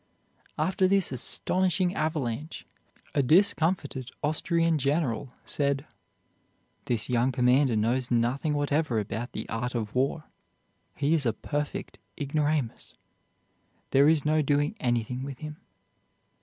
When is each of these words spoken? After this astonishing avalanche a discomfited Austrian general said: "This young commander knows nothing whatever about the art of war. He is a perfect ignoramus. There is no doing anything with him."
After 0.57 0.87
this 0.87 1.11
astonishing 1.11 1.93
avalanche 1.93 2.65
a 3.13 3.21
discomfited 3.21 4.09
Austrian 4.23 4.79
general 4.79 5.31
said: 5.45 5.85
"This 6.85 7.07
young 7.07 7.31
commander 7.31 7.75
knows 7.75 8.09
nothing 8.09 8.55
whatever 8.55 8.99
about 8.99 9.33
the 9.33 9.47
art 9.47 9.75
of 9.75 9.93
war. 9.93 10.23
He 10.95 11.13
is 11.13 11.27
a 11.27 11.33
perfect 11.33 11.99
ignoramus. 12.19 12.95
There 13.91 14.09
is 14.09 14.25
no 14.25 14.41
doing 14.41 14.75
anything 14.79 15.21
with 15.21 15.37
him." 15.37 15.57